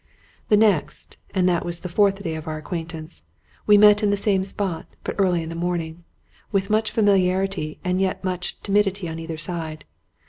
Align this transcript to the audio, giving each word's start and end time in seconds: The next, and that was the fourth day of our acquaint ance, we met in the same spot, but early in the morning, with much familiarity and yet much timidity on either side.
The 0.49 0.57
next, 0.57 1.17
and 1.31 1.47
that 1.47 1.63
was 1.63 1.81
the 1.81 1.87
fourth 1.87 2.23
day 2.23 2.33
of 2.33 2.47
our 2.47 2.57
acquaint 2.57 2.95
ance, 2.95 3.25
we 3.67 3.77
met 3.77 4.01
in 4.01 4.09
the 4.09 4.17
same 4.17 4.43
spot, 4.43 4.87
but 5.03 5.13
early 5.19 5.43
in 5.43 5.49
the 5.49 5.53
morning, 5.53 6.03
with 6.51 6.71
much 6.71 6.89
familiarity 6.91 7.79
and 7.83 8.01
yet 8.01 8.23
much 8.23 8.59
timidity 8.61 9.07
on 9.07 9.19
either 9.19 9.37
side. 9.37 9.85